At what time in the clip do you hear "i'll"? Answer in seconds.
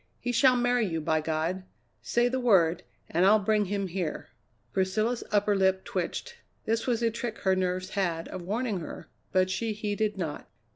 3.23-3.37